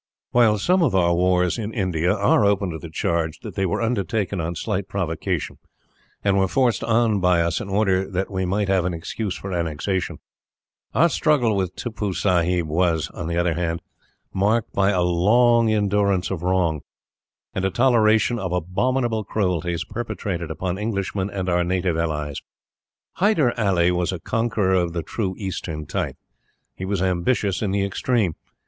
While 0.31 0.57
some 0.57 0.81
of 0.81 0.95
our 0.95 1.13
wars 1.13 1.59
in 1.59 1.75
India 1.75 2.11
are 2.11 2.43
open 2.43 2.71
to 2.71 2.79
the 2.79 2.89
charge 2.89 3.41
that 3.41 3.53
they 3.53 3.67
were 3.67 3.83
undertaken 3.83 4.41
on 4.41 4.55
slight 4.55 4.87
provocation, 4.87 5.59
and 6.23 6.39
were 6.39 6.47
forced 6.47 6.83
on 6.83 7.19
by 7.19 7.41
us 7.43 7.61
in 7.61 7.69
order 7.69 8.09
that 8.09 8.31
we 8.31 8.43
might 8.43 8.67
have 8.67 8.83
an 8.83 8.95
excuse 8.95 9.37
for 9.37 9.53
annexation, 9.53 10.17
our 10.95 11.07
struggle 11.07 11.55
with 11.55 11.75
Tippoo 11.75 12.13
Saib 12.13 12.65
was, 12.67 13.09
on 13.11 13.27
the 13.27 13.37
other 13.37 13.53
hand, 13.53 13.83
marked 14.33 14.73
by 14.73 14.89
a 14.89 15.03
long 15.03 15.71
endurance 15.71 16.31
of 16.31 16.41
wrong, 16.41 16.81
and 17.53 17.63
a 17.63 17.69
toleration 17.69 18.39
of 18.39 18.51
abominable 18.51 19.23
cruelties 19.23 19.83
perpetrated 19.83 20.49
upon 20.49 20.79
Englishmen 20.79 21.29
and 21.29 21.47
our 21.47 21.63
native 21.63 21.95
allies. 21.95 22.41
Hyder 23.17 23.53
Ali 23.55 23.91
was 23.91 24.11
a 24.11 24.19
conqueror 24.19 24.73
of 24.73 24.93
the 24.93 25.03
true 25.03 25.35
Eastern 25.37 25.85
type. 25.85 26.17
He 26.75 26.85
was 26.85 27.03
ambitious 27.03 27.61
in 27.61 27.69
the 27.69 27.85
extreme. 27.85 28.33